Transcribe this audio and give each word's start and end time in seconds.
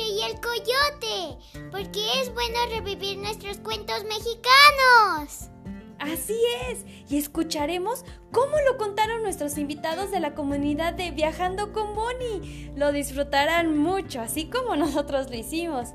y 0.00 0.22
el 0.22 0.40
coyote, 0.40 1.68
porque 1.70 2.20
es 2.20 2.32
bueno 2.32 2.58
revivir 2.70 3.18
nuestros 3.18 3.58
cuentos 3.58 4.04
mexicanos. 4.04 5.50
Así 5.98 6.36
es, 6.68 6.84
y 7.08 7.18
escucharemos 7.18 8.04
cómo 8.32 8.56
lo 8.66 8.76
contaron 8.76 9.22
nuestros 9.22 9.56
invitados 9.58 10.10
de 10.10 10.20
la 10.20 10.34
comunidad 10.34 10.94
de 10.94 11.10
Viajando 11.10 11.72
con 11.72 11.94
Bonnie. 11.94 12.72
Lo 12.74 12.90
disfrutarán 12.90 13.76
mucho, 13.76 14.20
así 14.20 14.46
como 14.46 14.76
nosotros 14.76 15.30
lo 15.30 15.36
hicimos. 15.36 15.90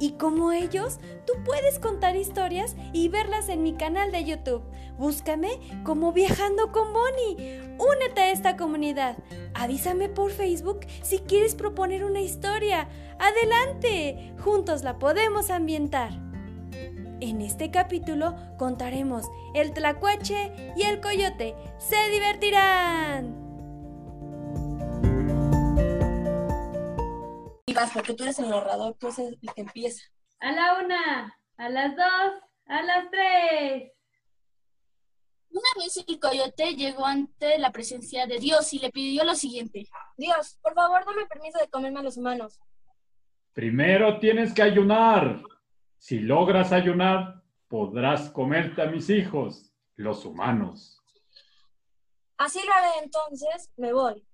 Y 0.00 0.12
como 0.12 0.50
ellos, 0.50 0.98
tú 1.26 1.34
puedes 1.44 1.78
contar 1.78 2.16
historias 2.16 2.74
y 2.94 3.08
verlas 3.08 3.50
en 3.50 3.62
mi 3.62 3.74
canal 3.74 4.10
de 4.10 4.24
YouTube. 4.24 4.62
Búscame 4.98 5.50
como 5.84 6.12
Viajando 6.12 6.72
con 6.72 6.92
Bonnie. 6.94 7.60
Únete 7.78 8.22
a 8.22 8.30
esta 8.32 8.56
comunidad. 8.56 9.18
Avísame 9.54 10.08
por 10.08 10.30
Facebook 10.30 10.80
si 11.02 11.18
quieres 11.18 11.54
proponer 11.54 12.04
una 12.04 12.20
historia. 12.20 12.88
Adelante, 13.18 14.34
juntos 14.42 14.82
la 14.82 14.98
podemos 14.98 15.50
ambientar. 15.50 16.10
En 17.20 17.42
este 17.42 17.70
capítulo 17.70 18.34
contaremos 18.56 19.26
el 19.54 19.74
tlacuache 19.74 20.72
y 20.76 20.82
el 20.82 21.00
coyote. 21.00 21.54
¡Se 21.78 22.08
divertirán! 22.10 23.39
Y 27.70 27.72
vas, 27.72 27.92
porque 27.92 28.14
tú 28.14 28.24
eres 28.24 28.36
el 28.40 28.50
narrador, 28.50 28.96
tú 28.98 29.06
eres 29.06 29.18
el 29.20 29.38
que 29.54 29.60
empieza. 29.60 30.02
A 30.40 30.50
la 30.50 30.80
una, 30.82 31.38
a 31.56 31.68
las 31.68 31.94
dos, 31.94 32.42
a 32.66 32.82
las 32.82 33.08
tres. 33.12 33.92
Una 35.50 35.68
vez 35.76 36.04
el 36.04 36.18
coyote 36.18 36.74
llegó 36.74 37.06
ante 37.06 37.58
la 37.58 37.70
presencia 37.70 38.26
de 38.26 38.40
Dios 38.40 38.72
y 38.72 38.80
le 38.80 38.90
pidió 38.90 39.22
lo 39.22 39.36
siguiente. 39.36 39.86
Dios, 40.16 40.58
por 40.60 40.74
favor, 40.74 41.04
dame 41.06 41.26
permiso 41.26 41.60
de 41.60 41.68
comerme 41.68 42.00
a 42.00 42.02
los 42.02 42.16
humanos. 42.16 42.58
Primero 43.52 44.18
tienes 44.18 44.52
que 44.52 44.62
ayunar. 44.62 45.40
Si 45.96 46.18
logras 46.18 46.72
ayunar, 46.72 47.40
podrás 47.68 48.30
comerte 48.30 48.82
a 48.82 48.86
mis 48.86 49.08
hijos, 49.10 49.72
los 49.94 50.24
humanos. 50.24 51.00
Así 52.36 52.58
lo 52.66 52.72
haré 52.72 53.04
entonces, 53.04 53.70
me 53.76 53.92
voy. 53.92 54.26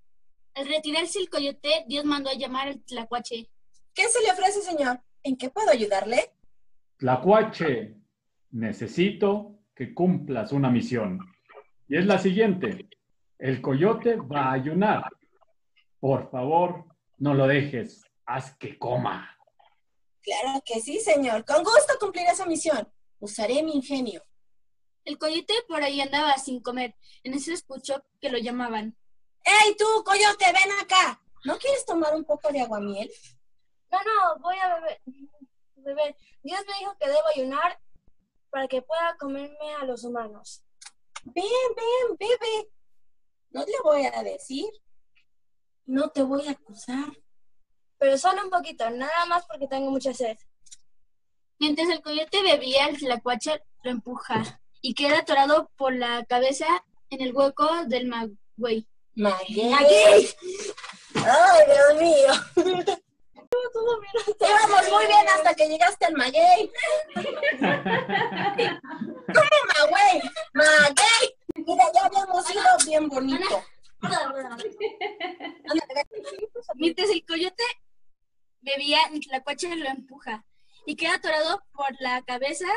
Al 0.56 0.66
retirarse 0.68 1.18
el 1.18 1.28
coyote, 1.28 1.84
Dios 1.86 2.06
mandó 2.06 2.30
a 2.30 2.34
llamar 2.34 2.68
al 2.68 2.80
tlacuache. 2.80 3.50
¿Qué 3.92 4.08
se 4.08 4.22
le 4.22 4.30
ofrece, 4.30 4.62
señor? 4.62 5.02
¿En 5.22 5.36
qué 5.36 5.50
puedo 5.50 5.70
ayudarle? 5.70 6.32
Tlacuache, 6.96 7.94
necesito 8.52 9.58
que 9.74 9.92
cumplas 9.92 10.52
una 10.52 10.70
misión. 10.70 11.20
Y 11.86 11.98
es 11.98 12.06
la 12.06 12.18
siguiente. 12.18 12.88
El 13.38 13.60
coyote 13.60 14.16
va 14.16 14.44
a 14.46 14.52
ayunar. 14.52 15.04
Por 16.00 16.30
favor, 16.30 16.86
no 17.18 17.34
lo 17.34 17.46
dejes. 17.46 18.02
Haz 18.24 18.56
que 18.56 18.78
coma. 18.78 19.36
Claro 20.22 20.62
que 20.64 20.80
sí, 20.80 21.00
señor. 21.00 21.44
Con 21.44 21.64
gusto 21.64 21.98
cumpliré 22.00 22.30
esa 22.30 22.46
misión. 22.46 22.90
Usaré 23.18 23.62
mi 23.62 23.74
ingenio. 23.74 24.22
El 25.04 25.18
coyote 25.18 25.52
por 25.68 25.82
ahí 25.82 26.00
andaba 26.00 26.38
sin 26.38 26.60
comer. 26.62 26.94
En 27.24 27.34
eso 27.34 27.52
escuchó 27.52 28.02
que 28.22 28.30
lo 28.30 28.38
llamaban. 28.38 28.96
¡Ey, 29.46 29.76
tú, 29.76 29.86
coyote, 30.04 30.44
ven 30.46 30.72
acá! 30.82 31.22
¿No 31.44 31.56
quieres 31.56 31.86
tomar 31.86 32.16
un 32.16 32.24
poco 32.24 32.50
de 32.50 32.60
aguamiel? 32.60 33.08
No, 33.92 33.98
no, 34.02 34.40
voy 34.40 34.56
a 34.58 34.74
beber. 34.74 35.00
beber. 35.76 36.16
Dios 36.42 36.60
me 36.66 36.78
dijo 36.80 36.96
que 36.98 37.06
debo 37.06 37.28
ayunar 37.32 37.80
para 38.50 38.66
que 38.66 38.82
pueda 38.82 39.16
comerme 39.18 39.74
a 39.80 39.84
los 39.84 40.02
humanos. 40.02 40.64
Ven, 41.22 41.44
ven, 41.76 42.16
bebe. 42.18 42.72
No 43.50 43.64
te 43.64 43.72
voy 43.84 44.04
a 44.06 44.22
decir. 44.24 44.66
No 45.84 46.10
te 46.10 46.22
voy 46.24 46.48
a 46.48 46.50
acusar. 46.50 47.16
Pero 47.98 48.18
solo 48.18 48.42
un 48.42 48.50
poquito, 48.50 48.90
nada 48.90 49.26
más 49.26 49.46
porque 49.46 49.68
tengo 49.68 49.92
mucha 49.92 50.12
sed. 50.12 50.36
Mientras 51.60 51.88
el 51.88 52.02
coyote 52.02 52.42
bebía, 52.42 52.88
el 52.88 52.98
tlacuache 52.98 53.62
lo 53.84 53.92
empuja 53.92 54.60
y 54.80 54.94
queda 54.94 55.20
atorado 55.20 55.70
por 55.76 55.94
la 55.94 56.24
cabeza 56.24 56.66
en 57.10 57.20
el 57.20 57.32
hueco 57.32 57.84
del 57.86 58.08
maguey. 59.16 60.28
¡Ay, 61.14 61.64
Dios 61.66 62.00
mío! 62.00 62.32
Íbamos 64.40 64.90
muy 64.92 65.06
bien 65.06 65.28
hasta 65.34 65.54
que 65.54 65.68
llegaste 65.68 66.06
al 66.06 66.14
maguey. 66.14 66.70
¿Cómo 69.26 69.56
maguey? 69.74 70.20
Maguey. 70.54 71.36
Mira, 71.56 71.84
ya 71.94 72.04
habíamos 72.04 72.50
ido 72.50 72.62
bien 72.86 73.08
bonito. 73.08 73.64
Mientras 76.74 77.10
el 77.10 77.24
coyote 77.24 77.64
bebía, 78.60 78.98
el 79.12 79.20
tlacuache 79.20 79.74
lo 79.74 79.88
empuja 79.88 80.44
y 80.84 80.94
queda 80.96 81.14
atorado 81.14 81.64
por 81.72 81.88
la 82.00 82.22
cabeza 82.22 82.68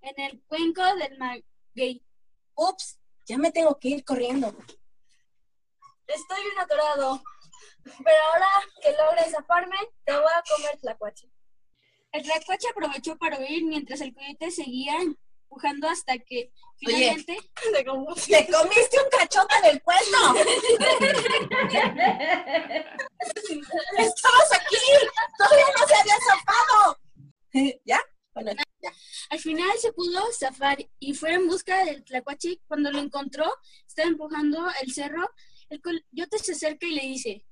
en 0.00 0.18
el 0.20 0.42
cuenco 0.46 0.82
del 0.96 1.18
maguey. 1.18 2.02
Ups, 2.54 2.98
ya 3.26 3.36
me 3.36 3.52
tengo 3.52 3.78
que 3.78 3.88
ir 3.88 4.04
corriendo. 4.04 4.56
Estoy 6.06 6.42
bien 6.42 6.58
atorado. 6.58 7.22
Pero 7.84 8.16
ahora 8.32 8.48
que 8.82 8.92
logre 8.92 9.30
zafarme, 9.30 9.76
te 10.04 10.12
voy 10.12 10.22
a 10.34 10.42
comer 10.54 10.78
tlacuache. 10.80 11.28
El 12.12 12.22
tlacuache 12.22 12.68
aprovechó 12.68 13.16
para 13.16 13.38
huir 13.38 13.64
mientras 13.64 14.00
el 14.00 14.14
coyote 14.14 14.50
seguía 14.50 14.96
empujando 15.00 15.88
hasta 15.88 16.18
que 16.18 16.52
Oye. 16.86 16.96
finalmente 16.96 17.38
Te 17.74 17.84
como- 17.84 18.14
¡Te 18.14 18.46
comiste 18.50 18.98
un 19.02 19.08
cachote 19.10 19.60
del 19.62 19.82
cuento! 19.82 20.34
¡Estabas 23.98 24.52
aquí! 24.52 24.76
¡Todavía 25.38 25.66
no 25.78 25.86
se 25.86 25.94
había 25.94 26.14
zafado! 26.28 26.98
¿Ya? 27.84 28.00
Bueno, 28.34 28.50
ya. 28.82 28.92
al 29.30 29.38
final 29.38 29.78
se 29.78 29.92
pudo 29.92 30.20
zafar 30.32 30.78
y 30.98 31.14
fue 31.14 31.34
en 31.34 31.46
busca 31.46 31.84
del 31.84 32.02
tlacuache. 32.04 32.60
Cuando 32.66 32.90
lo 32.90 32.98
encontró, 32.98 33.44
estaba 33.86 34.08
empujando 34.08 34.66
el 34.82 34.92
cerro. 34.92 35.30
El 35.74 35.82
coyote 35.82 36.38
se 36.38 36.52
acerca 36.52 36.86
y 36.86 36.94
le 36.94 37.02
dice, 37.02 37.44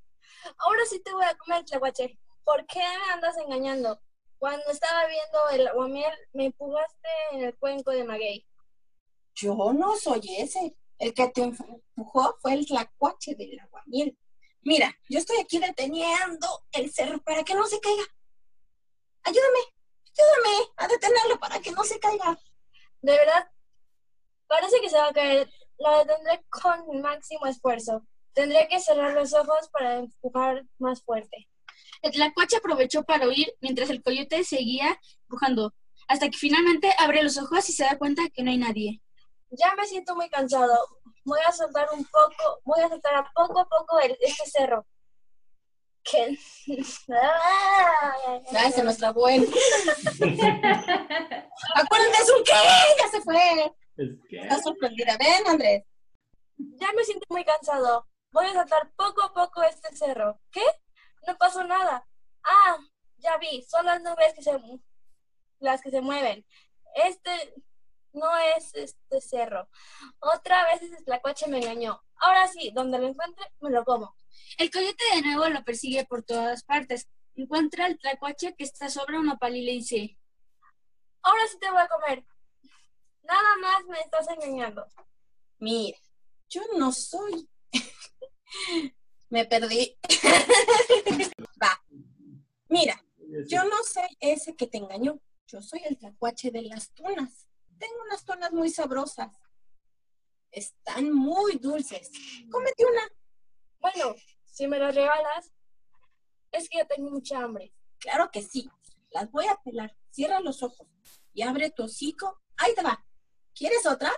Ahora 0.59 0.84
sí 0.88 1.00
te 1.00 1.12
voy 1.12 1.25
a 1.25 1.37
comer 1.37 1.65
tlacuache. 1.65 2.19
¿Por 2.44 2.65
qué 2.66 2.78
me 2.78 3.12
andas 3.12 3.37
engañando? 3.37 4.00
Cuando 4.38 4.65
estaba 4.71 5.06
viendo 5.06 5.49
el 5.50 5.69
aguamiel, 5.69 6.12
me 6.32 6.47
empujaste 6.47 7.09
en 7.32 7.43
el 7.43 7.59
cuenco 7.59 7.91
de 7.91 8.05
maguey. 8.05 8.47
Yo 9.34 9.72
no 9.72 9.97
soy 9.97 10.21
ese. 10.38 10.77
El 10.99 11.15
que 11.15 11.28
te 11.28 11.43
empujó 11.43 12.37
fue 12.41 12.55
el 12.55 12.66
tlacuache 12.66 13.34
del 13.34 13.59
aguamiel. 13.59 14.16
Mira, 14.62 14.97
yo 15.09 15.19
estoy 15.19 15.38
aquí 15.38 15.59
deteniendo 15.59 16.47
el 16.72 16.93
cerro 16.93 17.21
para 17.22 17.43
que 17.43 17.55
no 17.55 17.66
se 17.66 17.81
caiga. 17.81 18.05
Ayúdame, 19.25 19.59
ayúdame 20.06 20.72
a 20.77 20.87
detenerlo 20.87 21.41
para 21.41 21.61
que 21.61 21.72
no 21.72 21.82
se 21.82 21.99
caiga. 21.99 22.38
De 23.00 23.12
verdad, 23.12 23.50
parece 24.47 24.81
que 24.81 24.91
se 24.91 24.97
va 24.97 25.09
a 25.09 25.12
caer. 25.12 25.50
La 25.78 26.05
detendré 26.05 26.44
con 26.49 27.00
máximo 27.00 27.47
esfuerzo. 27.47 28.06
Tendré 28.34 28.66
que 28.69 28.81
cerrar 28.81 29.12
los 29.15 29.34
ojos 29.34 29.69
para 29.72 29.97
empujar 29.98 30.65
más 30.78 31.03
fuerte. 31.03 31.48
El 32.03 32.12
tlacuache 32.12 32.56
aprovechó 32.56 33.04
para 33.04 33.28
huir 33.28 33.54
mientras 33.60 33.91
el 33.91 34.03
coyote 34.03 34.43
seguía 34.44 34.98
empujando, 35.22 35.75
hasta 36.09 36.28
que 36.28 36.38
finalmente 36.38 36.93
abre 36.98 37.22
los 37.22 37.38
ojos 37.38 37.69
y 37.69 37.72
se 37.72 37.84
da 37.84 37.97
cuenta 37.98 38.22
que 38.34 38.43
no 38.43 38.50
hay 38.50 38.59
nadie. 38.59 39.00
Ya 39.50 39.75
me 39.76 39.87
siento 39.87 40.16
muy 40.16 40.28
cansado. 40.28 40.76
Voy 41.25 41.38
a 41.47 41.53
soltar 41.53 41.87
un 41.93 42.04
poco, 42.04 42.60
voy 42.65 42.81
a 42.81 42.88
soltar 42.88 43.15
a 43.15 43.31
poco 43.32 43.60
a 43.60 43.69
poco 43.69 44.00
el, 44.00 44.16
este 44.20 44.50
cerro. 44.50 44.87
Que... 46.03 46.37
Ay, 48.56 48.72
se 48.75 48.82
nos 48.82 48.97
trabó 48.97 49.28
él. 49.28 49.43
Acuérdate, 51.75 52.23
es 52.23 52.32
un 52.37 52.43
qué, 52.44 52.52
ya 52.99 53.08
se 53.11 53.20
fue. 53.20 53.73
Es 53.96 54.08
que... 54.28 54.38
Está 54.38 54.61
sorprendida. 54.61 55.17
Ven, 55.19 55.46
Andrés. 55.46 55.85
Ya 56.58 56.93
me 56.93 57.05
siento 57.05 57.26
muy 57.28 57.44
cansado. 57.44 58.06
Voy 58.32 58.46
a 58.46 58.55
saltar 58.55 58.93
poco 58.96 59.23
a 59.23 59.32
poco 59.32 59.62
este 59.62 59.94
cerro. 59.94 60.40
¿Qué? 60.50 60.64
No 61.26 61.37
pasó 61.37 61.62
nada. 61.64 62.06
Ah, 62.43 62.79
ya 63.19 63.37
vi. 63.38 63.62
Son 63.62 63.87
las 63.87 64.02
nubes 64.02 64.34
que 64.34 64.43
se 64.43 64.58
las 65.61 65.81
que 65.81 65.90
se 65.90 66.00
mueven. 66.00 66.44
Este 66.94 67.55
no 68.12 68.37
es 68.56 68.75
este 68.75 69.20
cerro. 69.20 69.69
Otra 70.19 70.64
vez 70.67 70.82
ese 70.82 71.02
tlacuache 71.05 71.46
me 71.49 71.58
engañó. 71.58 72.02
Ahora 72.17 72.49
sí, 72.49 72.73
donde 72.75 72.99
lo 72.99 73.06
encuentre, 73.06 73.46
me 73.61 73.70
lo 73.70 73.84
como. 73.84 74.17
El 74.58 74.70
coyote 74.70 75.05
de 75.14 75.23
nuevo 75.23 75.49
lo 75.49 75.62
persigue 75.64 76.05
por 76.05 76.23
todas 76.23 76.64
partes. 76.64 77.08
Encuentra 77.35 77.87
al 77.87 77.99
tlacuache 77.99 78.55
que 78.56 78.64
está 78.64 78.90
sobre 78.90 79.19
una 79.19 79.37
pala 79.37 79.56
y 79.56 79.64
le 79.64 79.73
dice, 79.73 80.19
Ahora 81.23 81.46
sí 81.46 81.58
te 81.58 81.70
voy 81.70 81.81
a 81.81 81.88
comer. 81.88 82.25
Nada 83.23 83.56
más 83.61 83.85
me 83.87 84.00
estás 84.00 84.28
engañando. 84.28 84.87
Mira, 85.58 85.99
yo 86.49 86.62
no 86.76 86.93
soy. 86.93 87.49
Me 89.28 89.44
perdí. 89.46 89.96
Va. 91.62 91.82
Mira, 92.69 93.02
yo 93.49 93.64
no 93.64 93.76
soy 93.84 94.16
ese 94.20 94.54
que 94.56 94.66
te 94.66 94.78
engañó. 94.78 95.20
Yo 95.46 95.60
soy 95.60 95.81
el 95.84 95.99
tlacuache 95.99 96.50
de 96.50 96.62
las 96.62 96.93
tunas. 96.93 97.49
Tengo 97.78 98.02
unas 98.06 98.25
tunas 98.25 98.52
muy 98.52 98.70
sabrosas. 98.70 99.37
Están 100.50 101.12
muy 101.12 101.56
dulces. 101.56 102.10
Cómete 102.50 102.84
una. 102.84 103.02
Bueno, 103.81 104.14
si 104.44 104.66
me 104.66 104.78
las 104.78 104.94
regalas, 104.94 105.52
es 106.50 106.69
que 106.69 106.78
ya 106.78 106.87
tengo 106.87 107.10
mucha 107.10 107.38
hambre. 107.38 107.72
Claro 107.99 108.31
que 108.31 108.43
sí. 108.43 108.70
Las 109.10 109.31
voy 109.31 109.46
a 109.46 109.56
pelar. 109.64 109.96
Cierra 110.10 110.40
los 110.40 110.62
ojos 110.62 110.87
y 111.32 111.43
abre 111.43 111.70
tu 111.70 111.84
hocico. 111.84 112.40
Ahí 112.56 112.75
te 112.75 112.82
va. 112.82 113.04
¿Quieres 113.54 113.87
otra? 113.87 114.12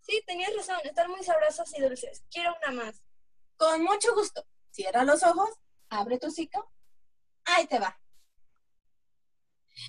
Sí, 0.00 0.22
tenías 0.26 0.54
razón, 0.56 0.78
están 0.84 1.10
muy 1.10 1.22
sabrosas 1.22 1.72
y 1.76 1.82
dulces. 1.82 2.24
Quiero 2.30 2.54
una 2.62 2.82
más. 2.82 3.02
Con 3.58 3.82
mucho 3.82 4.14
gusto. 4.14 4.46
Cierra 4.70 5.04
los 5.04 5.22
ojos, 5.22 5.50
abre 5.90 6.18
tu 6.18 6.28
hocico. 6.28 6.70
Ahí 7.44 7.66
te 7.66 7.78
va. 7.78 8.00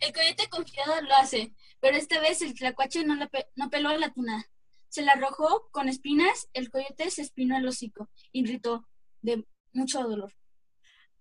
El 0.02 0.14
coyote 0.14 0.50
confiado 0.50 1.02
lo 1.02 1.16
hace, 1.16 1.54
pero 1.80 1.98
esta 1.98 2.20
vez 2.20 2.42
el 2.42 2.54
tlacuache 2.54 3.04
no, 3.06 3.16
la 3.16 3.28
pe- 3.28 3.50
no 3.56 3.70
peló 3.70 3.96
la 3.98 4.12
tuna. 4.12 4.46
Se 4.90 5.02
la 5.04 5.14
arrojó 5.14 5.70
con 5.72 5.88
espinas, 5.88 6.48
el 6.54 6.70
coyote 6.72 7.10
se 7.12 7.22
espinó 7.22 7.58
el 7.58 7.68
hocico 7.68 8.10
y 8.32 8.44
gritó 8.44 8.88
de 9.22 9.46
mucho 9.74 10.02
dolor. 10.04 10.34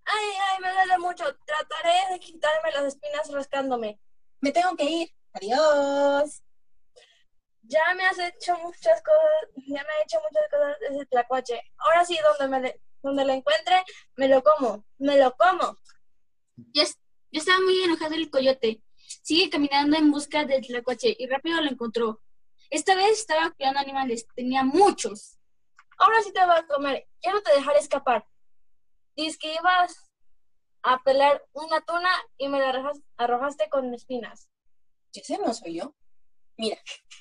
Ay, 0.04 0.26
ay, 0.50 0.60
me 0.62 0.72
duele 0.72 0.98
mucho. 0.98 1.24
Trataré 1.46 2.12
de 2.14 2.18
quitarme 2.20 2.72
las 2.72 2.84
espinas 2.94 3.30
rascándome. 3.30 4.00
Me 4.40 4.52
tengo 4.52 4.74
que 4.76 4.84
ir. 4.84 5.14
Adiós. 5.34 6.42
Ya 7.70 7.94
me 7.94 8.04
has 8.06 8.18
hecho 8.18 8.56
muchas 8.58 9.02
cosas, 9.02 9.50
ya 9.66 9.82
me 9.82 9.88
ha 9.90 10.02
hecho 10.02 10.18
muchas 10.22 10.48
cosas 10.50 10.76
ese 10.90 11.06
tlacuache. 11.06 11.60
Ahora 11.76 12.04
sí, 12.04 12.18
donde 12.38 12.48
me 12.56 12.60
le- 12.62 12.80
donde 13.02 13.24
lo 13.24 13.32
encuentre, 13.32 13.82
me 14.16 14.26
lo 14.28 14.42
como, 14.42 14.84
me 14.98 15.16
lo 15.18 15.34
como. 15.36 15.76
Ya 16.72 16.84
estaba 17.30 17.60
muy 17.60 17.82
enojado 17.82 18.14
el 18.14 18.30
coyote. 18.30 18.82
Sigue 19.22 19.50
caminando 19.50 19.96
en 19.96 20.10
busca 20.10 20.44
del 20.44 20.66
tlacuache 20.66 21.14
y 21.18 21.26
rápido 21.26 21.60
lo 21.60 21.70
encontró. 21.70 22.22
Esta 22.70 22.94
vez 22.94 23.18
estaba 23.20 23.50
cuidando 23.50 23.80
animales, 23.80 24.26
tenía 24.34 24.62
muchos. 24.64 25.38
Ahora 25.98 26.22
sí 26.22 26.32
te 26.32 26.40
vas 26.44 26.60
a 26.60 26.66
comer, 26.66 27.06
ya 27.22 27.32
no 27.32 27.42
te 27.42 27.52
dejaré 27.54 27.78
escapar. 27.80 28.26
Dices 29.16 29.36
que 29.38 29.54
ibas 29.54 30.10
a 30.82 31.02
pelar 31.02 31.44
una 31.52 31.80
tuna 31.82 32.10
y 32.38 32.48
me 32.48 32.60
la 32.60 32.70
arrojas- 32.70 33.02
arrojaste 33.16 33.68
con 33.68 33.92
espinas. 33.94 34.48
Ese 35.12 35.36
no 35.38 35.52
soy 35.52 35.78
yo. 35.80 35.94
Mira, 36.58 36.76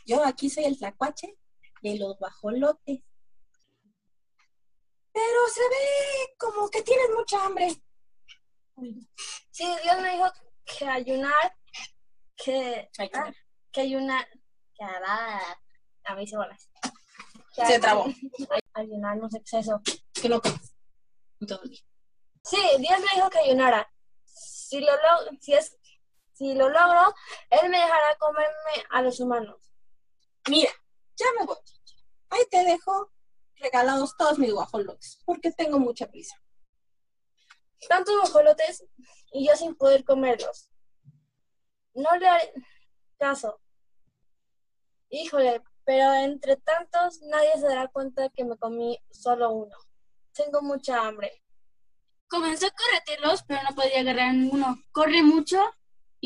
yo 0.06 0.24
aquí 0.25 0.50
soy 0.50 0.66
el 0.66 0.78
tlacuache 0.78 1.38
de 1.81 1.98
los 1.98 2.18
bajolotes. 2.19 3.00
Pero 5.13 5.48
se 5.54 5.62
ve 5.62 6.36
como 6.38 6.69
que 6.69 6.81
tienes 6.81 7.10
mucha 7.16 7.44
hambre. 7.45 7.69
Sí, 9.51 9.66
Dios 9.84 10.01
me 10.01 10.12
dijo 10.13 10.31
que 10.66 10.86
ayunar, 10.88 11.57
que, 12.36 12.89
Ayunar. 12.98 13.28
ah, 13.30 13.34
que 13.72 13.81
ayunar, 13.81 14.28
que 14.75 14.84
hará, 14.84 15.60
a 16.06 16.16
mí 16.16 16.28
se 16.28 16.38
bolas. 16.38 16.69
Que 17.56 17.66
Se 17.66 17.80
trabó. 17.80 18.06
ay- 18.06 18.62
Ayunar, 18.74 19.18
no 19.18 19.28
sé 19.30 19.40
qué 19.40 19.57
es 19.60 19.66
eso. 19.68 19.81
Que 20.13 20.30
no 20.30 20.40
comes. 20.40 20.75
Sí, 22.44 22.57
Dios 22.80 23.00
me 23.00 23.16
dijo 23.16 23.30
que 23.31 23.40
ayunara. 23.40 23.92
Si 24.25 24.80
lo, 24.81 24.92
si, 25.42 25.54
es, 25.54 25.77
si 26.38 26.54
lo 26.54 26.69
logro, 26.69 27.16
Él 27.50 27.69
me 27.69 27.78
dejará 27.78 28.16
comerme 28.19 28.86
a 28.92 29.01
los 29.01 29.19
humanos. 29.19 29.57
Mira, 30.50 30.72
ya 31.16 31.25
me 31.39 31.45
voy. 31.45 31.57
Ahí 32.30 32.45
te 32.51 32.63
dejo 32.63 33.12
regalados 33.56 34.16
todos 34.18 34.38
mis 34.38 34.54
guajolotes, 34.54 35.19
porque 35.25 35.51
tengo 35.51 35.80
mucha 35.80 36.07
prisa. 36.07 36.36
Tantos 37.89 38.16
guajolotes 38.22 38.86
y 39.31 39.48
yo 39.48 39.56
sin 39.56 39.75
poder 39.75 40.06
comerlos. 40.06 40.69
No 41.95 42.16
le 42.18 42.28
haré 42.28 42.54
caso. 43.18 43.60
Híjole, 45.10 45.63
pero 45.86 46.13
entre 46.13 46.57
tantos 46.57 47.22
nadie 47.24 47.54
se 47.56 47.68
dará 47.68 47.88
cuenta 47.88 48.30
que 48.30 48.45
me 48.45 48.57
comí 48.57 49.00
solo 49.10 49.51
uno. 49.51 49.75
Tengo 50.33 50.62
mucha 50.62 51.01
hambre. 51.01 51.44
Comenzó 52.28 52.68
a 52.68 52.72
corretearlos, 52.72 53.44
pero 53.44 53.62
no 53.63 53.75
podía 53.75 54.01
agarrar 54.01 54.33
ninguno. 54.36 54.75
Corre 54.92 55.24
mucho 55.24 55.57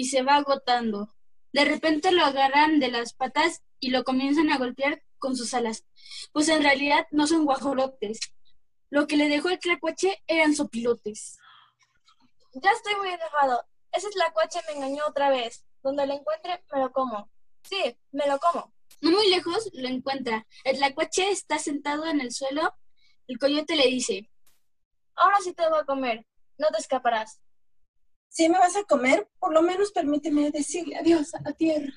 y 0.01 0.05
se 0.05 0.23
va 0.23 0.37
agotando. 0.37 1.13
De 1.53 1.63
repente 1.63 2.11
lo 2.11 2.25
agarran 2.25 2.79
de 2.79 2.89
las 2.89 3.13
patas 3.13 3.61
y 3.79 3.91
lo 3.91 4.03
comienzan 4.03 4.49
a 4.49 4.57
golpear 4.57 5.03
con 5.19 5.37
sus 5.37 5.53
alas. 5.53 5.85
Pues 6.33 6.49
en 6.49 6.63
realidad 6.63 7.05
no 7.11 7.27
son 7.27 7.45
guajolotes. 7.45 8.19
Lo 8.89 9.05
que 9.05 9.15
le 9.15 9.29
dejó 9.29 9.49
el 9.49 9.59
tlacuache 9.59 10.23
eran 10.25 10.55
sopilotes. 10.55 11.37
Ya 12.53 12.71
estoy 12.71 12.95
muy 12.95 13.09
enojado. 13.09 13.63
Ese 13.91 14.09
tlacuache 14.09 14.59
me 14.67 14.77
engañó 14.77 15.03
otra 15.07 15.29
vez. 15.29 15.63
Donde 15.83 16.07
lo 16.07 16.15
encuentre, 16.15 16.63
me 16.73 16.79
lo 16.79 16.91
como. 16.91 17.29
Sí, 17.61 17.95
me 18.11 18.25
lo 18.25 18.39
como. 18.39 18.73
No 19.01 19.11
muy 19.11 19.29
lejos 19.29 19.69
lo 19.73 19.87
encuentra. 19.87 20.47
El 20.63 20.77
tlacuache 20.77 21.29
está 21.29 21.59
sentado 21.59 22.07
en 22.07 22.21
el 22.21 22.31
suelo. 22.31 22.73
El 23.27 23.37
coyote 23.37 23.75
le 23.75 23.85
dice, 23.85 24.31
Ahora 25.13 25.37
sí 25.43 25.53
te 25.53 25.69
voy 25.69 25.77
a 25.77 25.85
comer. 25.85 26.25
No 26.57 26.69
te 26.69 26.79
escaparás. 26.79 27.39
Si 28.31 28.47
me 28.47 28.57
vas 28.59 28.77
a 28.77 28.85
comer, 28.85 29.29
por 29.39 29.53
lo 29.53 29.61
menos 29.61 29.91
permíteme 29.91 30.51
decirle 30.51 30.95
adiós 30.95 31.35
a 31.35 31.41
la 31.41 31.51
tierra. 31.51 31.91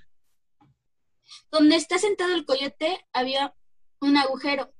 Donde 1.53 1.77
está 1.77 1.97
sentado 1.97 2.35
el 2.35 2.45
coyote 2.45 3.07
había 3.13 3.55
un 4.01 4.17
agujero. 4.17 4.75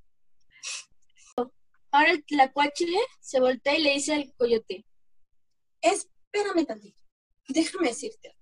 Ahora 1.93 2.11
el 2.11 2.25
tlacuache 2.25 2.87
se 3.21 3.39
voltea 3.39 3.79
y 3.79 3.83
le 3.85 3.93
dice 3.93 4.15
al 4.15 4.35
coyote, 4.37 4.85
Espérame 5.81 6.67
tantito. 6.67 7.01
Déjame 7.47 7.89
decirte. 7.89 8.37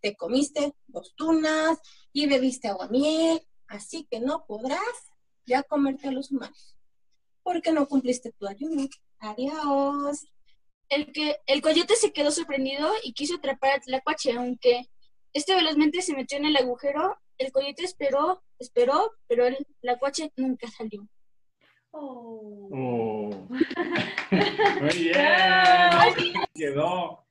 Te 0.00 0.16
comiste 0.16 0.72
dos 0.86 1.14
tunas 1.16 1.78
y 2.14 2.26
bebiste 2.26 2.68
aguamiel, 2.68 3.46
así 3.68 4.08
que 4.10 4.20
no 4.20 4.46
podrás 4.46 5.12
ya 5.44 5.64
comerte 5.64 6.08
a 6.08 6.12
los 6.12 6.30
humanos. 6.30 6.78
Porque 7.42 7.72
no 7.72 7.86
cumpliste 7.86 8.32
tu 8.32 8.46
ayuno. 8.46 8.88
Adiós. 9.18 10.33
El, 10.94 11.12
que, 11.12 11.36
el 11.46 11.60
coyote 11.62 11.96
se 11.96 12.12
quedó 12.12 12.30
sorprendido 12.30 12.90
y 13.02 13.12
quiso 13.12 13.36
atrapar 13.36 13.72
al 13.72 13.80
tlacuache, 13.80 14.32
aunque 14.32 14.88
este 15.32 15.54
velozmente 15.54 16.02
se 16.02 16.14
metió 16.14 16.38
en 16.38 16.46
el 16.46 16.56
agujero. 16.56 17.18
El 17.38 17.50
coyote 17.50 17.84
esperó, 17.84 18.42
esperó, 18.58 19.12
pero 19.26 19.46
el 19.46 19.56
tlacuache 19.80 20.30
nunca 20.36 20.68
salió. 20.68 21.06
Oh. 21.90 22.68
Oh. 22.72 23.48
Muy 24.80 24.98
bien. 24.98 25.14
Quedó. 26.54 27.24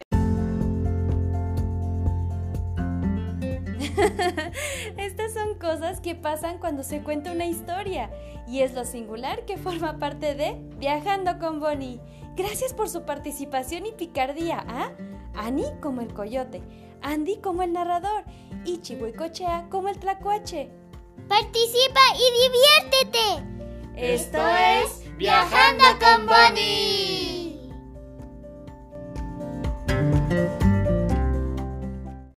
Estas 4.97 5.33
son 5.33 5.59
cosas 5.59 6.01
que 6.01 6.15
pasan 6.15 6.57
cuando 6.57 6.83
se 6.83 7.01
cuenta 7.01 7.31
una 7.31 7.45
historia 7.45 8.09
y 8.47 8.61
es 8.61 8.73
lo 8.73 8.85
singular 8.85 9.45
que 9.45 9.57
forma 9.57 9.99
parte 9.99 10.35
de 10.35 10.55
Viajando 10.77 11.39
con 11.39 11.59
Bonnie. 11.59 11.99
Gracias 12.35 12.73
por 12.73 12.89
su 12.89 13.03
participación 13.03 13.85
y 13.85 13.91
picardía. 13.91 14.65
¿ah? 14.67 14.91
Annie 15.35 15.71
como 15.81 16.01
el 16.01 16.13
coyote, 16.13 16.61
Andy 17.01 17.37
como 17.37 17.63
el 17.63 17.73
narrador 17.73 18.23
y 18.65 18.79
Chihuicochea 18.79 19.67
como 19.69 19.89
el 19.89 19.99
tlacuache. 19.99 20.69
Participa 21.27 22.01
y 22.15 22.91
diviértete. 22.91 24.13
Esto 24.13 24.39
es 24.47 25.03
Viajando 25.17 25.83
con 25.99 26.25
Bonnie. 26.25 27.22